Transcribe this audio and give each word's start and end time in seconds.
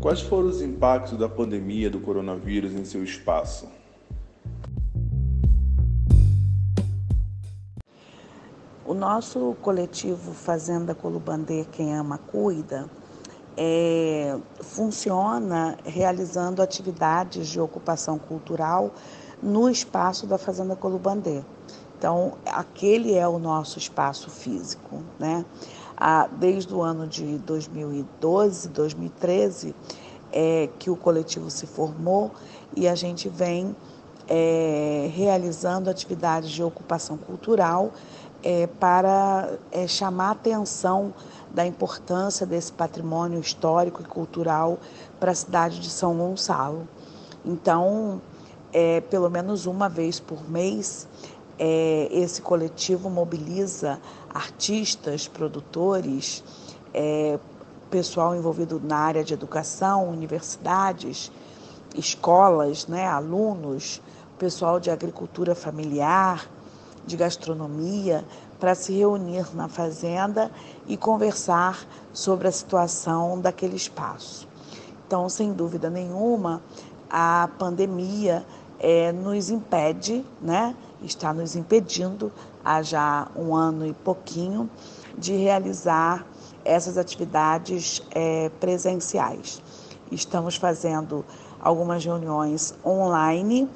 Quais 0.00 0.22
foram 0.22 0.48
os 0.48 0.62
impactos 0.62 1.18
da 1.18 1.28
pandemia 1.28 1.90
do 1.90 2.00
coronavírus 2.00 2.72
em 2.72 2.86
seu 2.86 3.04
espaço? 3.04 3.68
O 8.86 8.94
nosso 8.94 9.54
coletivo 9.60 10.32
Fazenda 10.32 10.94
Colubandê 10.94 11.66
Quem 11.70 11.94
Ama 11.94 12.16
Cuida 12.16 12.88
é, 13.54 14.38
funciona 14.62 15.76
realizando 15.84 16.62
atividades 16.62 17.46
de 17.46 17.60
ocupação 17.60 18.18
cultural 18.18 18.94
no 19.42 19.68
espaço 19.68 20.26
da 20.26 20.38
Fazenda 20.38 20.74
Colubandê. 20.74 21.42
Então, 21.98 22.38
aquele 22.46 23.12
é 23.14 23.28
o 23.28 23.38
nosso 23.38 23.78
espaço 23.78 24.30
físico, 24.30 25.02
né? 25.18 25.44
Desde 26.38 26.74
o 26.74 26.82
ano 26.82 27.06
de 27.06 27.38
2012, 27.38 28.68
2013, 28.68 29.74
é, 30.32 30.68
que 30.78 30.90
o 30.90 30.96
coletivo 30.96 31.50
se 31.50 31.66
formou 31.66 32.30
e 32.76 32.88
a 32.88 32.94
gente 32.94 33.28
vem 33.28 33.74
é, 34.28 35.10
realizando 35.12 35.90
atividades 35.90 36.50
de 36.50 36.62
ocupação 36.62 37.16
cultural 37.16 37.92
é, 38.42 38.66
para 38.66 39.58
é, 39.70 39.86
chamar 39.86 40.28
a 40.28 40.30
atenção 40.32 41.12
da 41.52 41.66
importância 41.66 42.46
desse 42.46 42.72
patrimônio 42.72 43.40
histórico 43.40 44.02
e 44.02 44.04
cultural 44.04 44.78
para 45.18 45.32
a 45.32 45.34
cidade 45.34 45.80
de 45.80 45.90
São 45.90 46.16
Gonçalo. 46.16 46.86
Então, 47.44 48.22
é, 48.72 49.00
pelo 49.00 49.28
menos 49.28 49.66
uma 49.66 49.88
vez 49.88 50.20
por 50.20 50.48
mês, 50.48 51.08
é, 51.62 52.08
esse 52.10 52.40
coletivo 52.40 53.10
mobiliza 53.10 54.00
artistas, 54.32 55.28
produtores, 55.28 56.42
é, 56.94 57.38
pessoal 57.90 58.34
envolvido 58.34 58.80
na 58.82 58.96
área 58.96 59.22
de 59.22 59.34
educação, 59.34 60.08
universidades, 60.08 61.30
escolas, 61.94 62.86
né, 62.86 63.06
alunos, 63.06 64.00
pessoal 64.38 64.80
de 64.80 64.90
agricultura 64.90 65.54
familiar, 65.54 66.48
de 67.04 67.14
gastronomia, 67.14 68.24
para 68.58 68.74
se 68.74 68.92
reunir 68.94 69.54
na 69.54 69.68
fazenda 69.68 70.50
e 70.86 70.96
conversar 70.96 71.86
sobre 72.10 72.48
a 72.48 72.52
situação 72.52 73.38
daquele 73.38 73.76
espaço. 73.76 74.48
Então, 75.06 75.28
sem 75.28 75.52
dúvida 75.52 75.90
nenhuma, 75.90 76.62
a 77.10 77.50
pandemia 77.58 78.46
é, 78.78 79.12
nos 79.12 79.50
impede, 79.50 80.24
né, 80.40 80.74
está 81.02 81.32
nos 81.32 81.56
impedindo 81.56 82.32
há 82.64 82.82
já 82.82 83.28
um 83.34 83.54
ano 83.54 83.86
e 83.86 83.92
pouquinho 83.92 84.68
de 85.16 85.34
realizar 85.34 86.26
essas 86.64 86.98
atividades 86.98 88.02
é, 88.10 88.50
presenciais. 88.60 89.62
Estamos 90.10 90.56
fazendo 90.56 91.24
algumas 91.60 92.04
reuniões 92.04 92.74
online, 92.84 93.68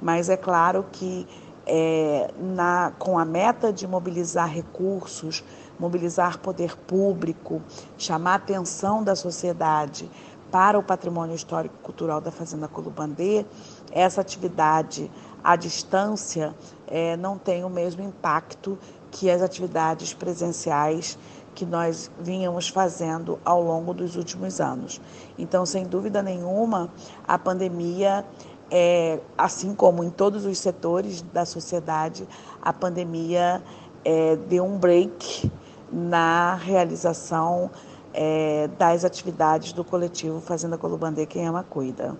mas 0.00 0.28
é 0.28 0.36
claro 0.36 0.84
que 0.90 1.26
é, 1.66 2.30
na, 2.38 2.92
com 2.98 3.18
a 3.18 3.24
meta 3.24 3.72
de 3.72 3.86
mobilizar 3.86 4.48
recursos, 4.48 5.44
mobilizar 5.78 6.38
poder 6.38 6.76
público, 6.76 7.62
chamar 7.96 8.32
a 8.32 8.36
atenção 8.36 9.02
da 9.02 9.14
sociedade 9.14 10.10
para 10.52 10.78
o 10.78 10.82
patrimônio 10.82 11.34
histórico 11.34 11.74
e 11.80 11.82
cultural 11.82 12.20
da 12.20 12.30
Fazenda 12.30 12.68
Colubandê, 12.68 13.46
essa 13.90 14.20
atividade 14.20 15.10
à 15.42 15.56
distância 15.56 16.54
é, 16.86 17.16
não 17.16 17.38
tem 17.38 17.64
o 17.64 17.70
mesmo 17.70 18.02
impacto 18.02 18.78
que 19.10 19.30
as 19.30 19.40
atividades 19.40 20.12
presenciais 20.12 21.18
que 21.54 21.64
nós 21.64 22.10
vínhamos 22.20 22.68
fazendo 22.68 23.38
ao 23.44 23.62
longo 23.62 23.94
dos 23.94 24.14
últimos 24.14 24.60
anos. 24.60 25.00
Então, 25.38 25.64
sem 25.64 25.84
dúvida 25.86 26.22
nenhuma, 26.22 26.90
a 27.26 27.38
pandemia, 27.38 28.24
é, 28.70 29.20
assim 29.36 29.74
como 29.74 30.04
em 30.04 30.10
todos 30.10 30.44
os 30.44 30.58
setores 30.58 31.22
da 31.22 31.46
sociedade, 31.46 32.28
a 32.60 32.72
pandemia 32.74 33.62
é, 34.04 34.36
deu 34.36 34.64
um 34.64 34.76
break 34.78 35.50
na 35.90 36.54
realização 36.54 37.70
é, 38.12 38.68
das 38.78 39.04
atividades 39.04 39.72
do 39.72 39.84
coletivo 39.84 40.40
Fazenda 40.40 40.76
Colubandê 40.78 41.26
Quem 41.26 41.46
Ama 41.46 41.62
Cuida. 41.62 42.16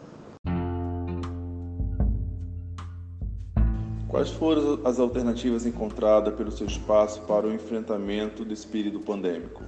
Quais 4.09 4.31
foram 4.31 4.79
as 4.85 5.01
alternativas 5.01 5.65
encontradas 5.65 6.35
pelo 6.35 6.53
seu 6.53 6.67
espaço 6.67 7.23
para 7.23 7.47
o 7.47 7.53
enfrentamento 7.53 8.45
desse 8.45 8.67
período 8.67 9.01
pandêmico? 9.01 9.63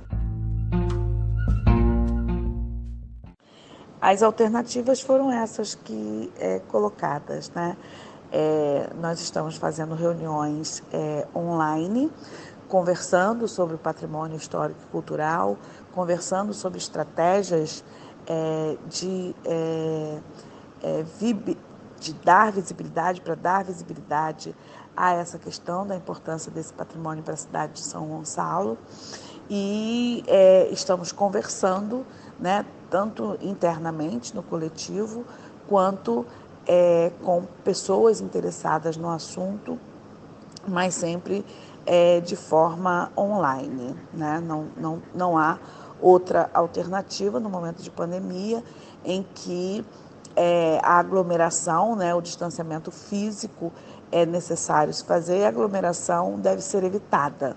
As 3.99 4.23
alternativas 4.23 5.01
foram 5.01 5.33
essas 5.33 5.75
que 5.75 6.31
é, 6.39 6.59
colocadas, 6.69 7.51
né? 7.55 7.75
É, 8.31 8.91
nós 9.01 9.19
estamos 9.19 9.57
fazendo 9.57 9.95
reuniões 9.95 10.83
é, 10.93 11.27
online, 11.35 12.13
conversando 12.69 13.49
sobre 13.49 13.77
o 13.77 13.79
patrimônio 13.79 14.37
histórico 14.37 14.79
e 14.83 14.93
cultural, 14.93 15.57
conversando 15.95 16.53
sobre 16.53 16.79
estratégias 16.79 17.85
é, 18.27 18.77
de 18.89 19.35
é, 19.45 20.19
é, 20.83 21.05
de 22.01 22.13
dar 22.13 22.53
visibilidade, 22.53 23.21
para 23.21 23.35
dar 23.35 23.65
visibilidade 23.65 24.55
a 24.97 25.15
essa 25.15 25.39
questão 25.39 25.87
da 25.87 25.97
importância 25.97 26.53
desse 26.53 26.73
patrimônio 26.73 27.23
para 27.23 27.35
a 27.35 27.37
cidade 27.37 27.73
de 27.75 27.81
São 27.81 28.07
Gonçalo. 28.07 28.77
E 29.49 30.23
é, 30.27 30.69
estamos 30.71 31.13
conversando, 31.13 32.05
né, 32.39 32.65
tanto 32.91 33.39
internamente 33.41 34.35
no 34.35 34.43
coletivo, 34.43 35.25
quanto 35.67 36.27
é, 36.67 37.11
com 37.23 37.45
pessoas 37.65 38.21
interessadas 38.21 38.97
no 38.97 39.11
assunto, 39.11 39.79
mas 40.67 40.95
sempre 40.95 41.45
é, 41.87 42.21
de 42.21 42.37
forma 42.37 43.11
online. 43.17 43.97
Né? 44.13 44.43
Não, 44.47 44.67
não, 44.77 45.03
não 45.15 45.39
há 45.39 45.59
outra 46.01 46.51
alternativa 46.53 47.41
no 47.41 47.49
momento 47.49 47.83
de 47.83 47.91
pandemia 47.91 48.63
em 49.05 49.25
que 49.35 49.85
é, 50.37 50.81
a 50.83 50.99
aglomeração, 50.99 51.95
né, 51.95 52.15
o 52.15 52.21
distanciamento 52.21 52.91
físico 52.91 53.73
é 54.11 54.25
necessário 54.27 54.93
se 54.93 55.05
fazer 55.05 55.39
e 55.39 55.45
a 55.45 55.49
aglomeração 55.49 56.39
deve 56.39 56.63
ser 56.63 56.85
evitada. 56.85 57.57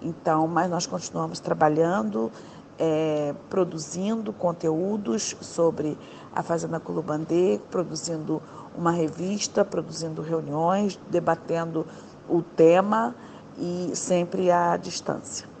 Então, 0.00 0.46
mas 0.46 0.70
nós 0.70 0.86
continuamos 0.86 1.40
trabalhando, 1.40 2.30
é, 2.78 3.34
produzindo 3.50 4.32
conteúdos 4.32 5.36
sobre 5.40 5.98
a 6.34 6.42
Fazenda 6.42 6.78
Culubandê, 6.78 7.60
produzindo 7.70 8.40
uma 8.76 8.92
revista, 8.92 9.64
produzindo 9.64 10.22
reuniões, 10.22 10.98
debatendo 11.10 11.84
o 12.28 12.42
tema 12.42 13.14
e 13.58 13.90
sempre 13.94 14.50
à 14.50 14.76
distância. 14.76 15.57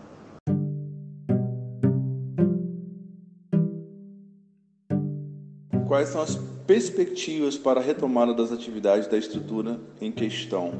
Quais 5.98 6.10
são 6.10 6.22
as 6.22 6.36
perspectivas 6.64 7.58
para 7.58 7.80
a 7.80 7.82
retomada 7.82 8.32
das 8.32 8.52
atividades 8.52 9.08
da 9.08 9.18
estrutura 9.18 9.80
em 10.00 10.12
questão? 10.12 10.74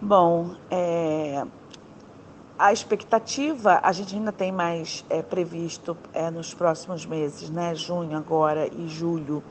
Bom, 0.00 0.54
é, 0.70 1.44
a 2.58 2.72
expectativa, 2.72 3.78
a 3.82 3.92
gente 3.92 4.14
ainda 4.14 4.32
tem 4.32 4.50
mais 4.50 5.04
é, 5.10 5.20
previsto 5.20 5.94
é, 6.14 6.30
nos 6.30 6.54
próximos 6.54 7.04
meses, 7.04 7.50
né? 7.50 7.74
Junho 7.74 8.16
agora 8.16 8.70
e 8.74 8.88
julho, 8.88 9.44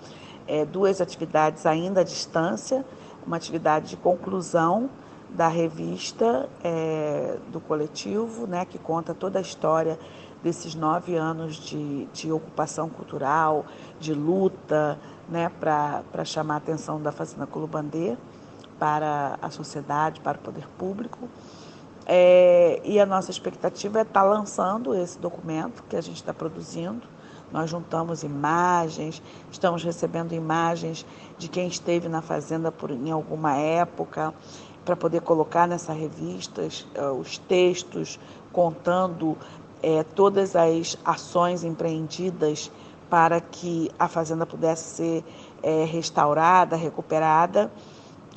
é, 0.47 0.65
duas 0.65 0.99
atividades 0.99 1.67
ainda 1.67 2.01
à 2.01 2.03
distância, 2.03 2.83
uma 3.23 3.37
atividade 3.37 3.91
de 3.91 3.97
conclusão 3.97 4.89
da 5.29 5.47
revista 5.47 6.49
é, 6.63 7.37
do 7.51 7.59
coletivo, 7.59 8.47
né, 8.47 8.65
que 8.65 8.79
conta 8.79 9.13
toda 9.13 9.39
a 9.39 9.41
história 9.41 9.99
desses 10.43 10.75
nove 10.75 11.15
anos 11.15 11.55
de, 11.55 12.05
de 12.13 12.31
ocupação 12.31 12.89
cultural, 12.89 13.65
de 13.99 14.13
luta, 14.13 14.99
né, 15.29 15.51
para 15.59 16.23
chamar 16.23 16.55
a 16.55 16.57
atenção 16.57 17.01
da 17.01 17.11
Fazenda 17.11 17.45
Colubandê 17.45 18.15
para 18.79 19.37
a 19.41 19.49
sociedade, 19.49 20.21
para 20.21 20.37
o 20.37 20.41
poder 20.41 20.67
público. 20.77 21.27
É, 22.05 22.79
e 22.85 22.99
a 22.99 23.05
nossa 23.05 23.31
expectativa 23.31 23.99
é 23.99 24.01
estar 24.03 24.21
tá 24.21 24.25
lançando 24.25 24.95
esse 24.95 25.19
documento 25.19 25.83
que 25.89 25.95
a 25.95 26.01
gente 26.01 26.17
está 26.17 26.33
produzindo. 26.33 27.05
Nós 27.51 27.69
juntamos 27.69 28.23
imagens, 28.23 29.21
estamos 29.51 29.83
recebendo 29.83 30.33
imagens 30.33 31.05
de 31.37 31.47
quem 31.47 31.67
esteve 31.67 32.07
na 32.07 32.21
fazenda 32.21 32.71
por, 32.71 32.91
em 32.91 33.11
alguma 33.11 33.55
época, 33.55 34.33
para 34.83 34.95
poder 34.95 35.21
colocar 35.21 35.67
nessa 35.67 35.91
revista 35.91 36.61
eh, 36.61 37.09
os 37.09 37.37
textos 37.37 38.17
contando 38.53 39.37
é, 39.81 40.03
todas 40.03 40.55
as 40.55 40.97
ações 41.03 41.63
empreendidas 41.63 42.71
para 43.09 43.39
que 43.39 43.89
a 43.97 44.07
fazenda 44.07 44.45
pudesse 44.45 44.95
ser 44.95 45.23
é, 45.63 45.83
restaurada, 45.85 46.75
recuperada. 46.75 47.71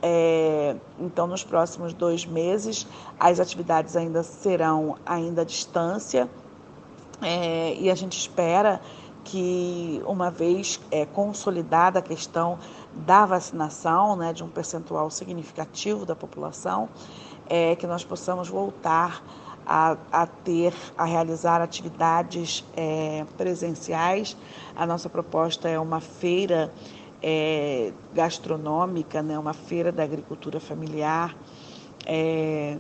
É, 0.02 0.76
então, 0.98 1.26
nos 1.26 1.44
próximos 1.44 1.92
dois 1.92 2.25
meses, 2.25 2.87
as 3.19 3.38
atividades 3.38 3.96
ainda 3.96 4.22
serão 4.22 4.96
ainda 5.04 5.42
à 5.42 5.44
distância, 5.44 6.28
é, 7.20 7.75
e 7.75 7.90
a 7.90 7.94
gente 7.94 8.16
espera 8.19 8.81
que, 9.25 10.02
uma 10.06 10.31
vez 10.31 10.81
é, 10.90 11.04
consolidada 11.04 11.98
a 11.98 12.02
questão 12.02 12.58
da 12.94 13.26
vacinação, 13.26 14.16
né, 14.16 14.32
de 14.32 14.43
um 14.43 14.48
percentual 14.48 15.10
significativo 15.10 16.06
da 16.06 16.16
população, 16.16 16.88
é, 17.46 17.76
que 17.76 17.86
nós 17.86 18.04
possamos 18.04 18.48
voltar 18.48 19.22
a, 19.66 19.96
a 20.10 20.26
ter, 20.26 20.74
a 20.96 21.04
realizar 21.04 21.60
atividades 21.60 22.64
é, 22.76 23.24
presenciais. 23.36 24.36
A 24.74 24.86
nossa 24.86 25.08
proposta 25.08 25.68
é 25.68 25.78
uma 25.78 26.00
feira 26.00 26.72
é, 27.22 27.92
gastronômica, 28.12 29.22
né, 29.22 29.38
uma 29.38 29.52
feira 29.52 29.92
da 29.92 30.02
agricultura 30.02 30.58
familiar 30.58 31.36
é, 32.06 32.76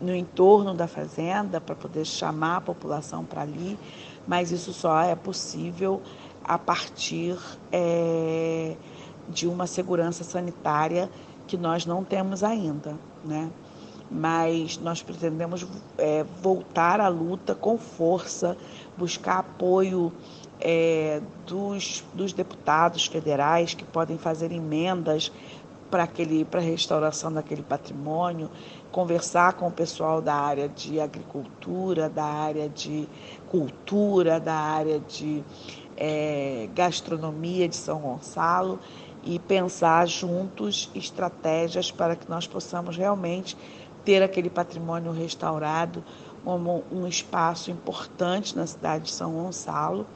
no 0.00 0.14
entorno 0.14 0.74
da 0.74 0.86
fazenda 0.86 1.60
para 1.60 1.74
poder 1.74 2.04
chamar 2.04 2.56
a 2.56 2.60
população 2.60 3.24
para 3.24 3.42
ali, 3.42 3.78
mas 4.26 4.50
isso 4.50 4.72
só 4.72 5.00
é 5.00 5.14
possível 5.14 6.02
a 6.44 6.58
partir 6.58 7.38
é, 7.72 8.76
de 9.28 9.46
uma 9.46 9.66
segurança 9.66 10.24
sanitária 10.24 11.10
que 11.46 11.56
nós 11.56 11.86
não 11.86 12.04
temos 12.04 12.42
ainda, 12.42 12.98
né? 13.24 13.50
Mas 14.16 14.78
nós 14.78 15.02
pretendemos 15.02 15.66
é, 15.98 16.24
voltar 16.40 17.00
à 17.00 17.08
luta 17.08 17.52
com 17.52 17.76
força, 17.76 18.56
buscar 18.96 19.38
apoio 19.40 20.12
é, 20.60 21.20
dos, 21.44 22.04
dos 22.14 22.32
deputados 22.32 23.06
federais 23.06 23.74
que 23.74 23.84
podem 23.84 24.16
fazer 24.16 24.52
emendas 24.52 25.32
para 25.90 26.08
a 26.58 26.60
restauração 26.60 27.32
daquele 27.32 27.62
patrimônio, 27.62 28.50
conversar 28.90 29.54
com 29.54 29.68
o 29.68 29.70
pessoal 29.70 30.20
da 30.20 30.34
área 30.34 30.68
de 30.68 31.00
agricultura, 31.00 32.08
da 32.08 32.24
área 32.24 32.68
de 32.68 33.08
cultura, 33.48 34.40
da 34.40 34.54
área 34.54 35.00
de 35.00 35.42
é, 35.96 36.68
gastronomia 36.74 37.68
de 37.68 37.76
São 37.76 38.00
Gonçalo 38.00 38.78
e 39.22 39.38
pensar 39.38 40.06
juntos 40.06 40.90
estratégias 40.94 41.90
para 41.90 42.16
que 42.16 42.28
nós 42.28 42.46
possamos 42.46 42.96
realmente 42.96 43.56
ter 44.04 44.22
aquele 44.22 44.50
patrimônio 44.50 45.12
restaurado 45.12 46.04
como 46.44 46.84
um 46.92 47.06
espaço 47.06 47.70
importante 47.70 48.56
na 48.56 48.66
cidade 48.66 49.04
de 49.04 49.10
São 49.10 49.32
Gonçalo 49.32 50.06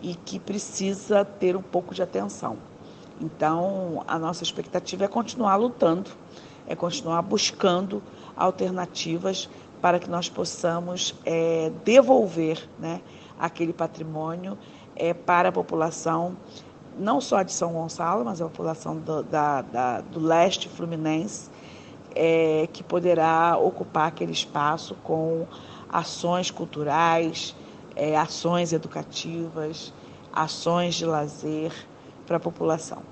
e 0.00 0.14
que 0.14 0.38
precisa 0.38 1.24
ter 1.24 1.56
um 1.56 1.62
pouco 1.62 1.94
de 1.94 2.02
atenção. 2.02 2.56
Então, 3.20 4.04
a 4.06 4.18
nossa 4.18 4.42
expectativa 4.42 5.04
é 5.04 5.08
continuar 5.08 5.56
lutando, 5.56 6.10
é 6.66 6.74
continuar 6.74 7.22
buscando 7.22 8.02
alternativas 8.36 9.48
para 9.80 9.98
que 9.98 10.08
nós 10.08 10.28
possamos 10.28 11.14
é, 11.24 11.70
devolver 11.84 12.68
né, 12.78 13.00
aquele 13.38 13.72
patrimônio 13.72 14.56
é, 14.94 15.12
para 15.12 15.48
a 15.48 15.52
população, 15.52 16.36
não 16.98 17.20
só 17.20 17.42
de 17.42 17.52
São 17.52 17.72
Gonçalo, 17.72 18.24
mas 18.24 18.40
a 18.40 18.44
população 18.44 18.96
do, 18.96 19.22
da, 19.22 19.62
da, 19.62 20.00
do 20.00 20.20
leste 20.20 20.68
fluminense, 20.68 21.50
é, 22.14 22.68
que 22.72 22.82
poderá 22.82 23.56
ocupar 23.58 24.08
aquele 24.08 24.32
espaço 24.32 24.94
com 25.02 25.46
ações 25.88 26.50
culturais, 26.50 27.54
é, 27.94 28.16
ações 28.16 28.72
educativas, 28.72 29.92
ações 30.32 30.94
de 30.94 31.04
lazer 31.04 31.72
para 32.26 32.38
a 32.38 32.40
população. 32.40 33.11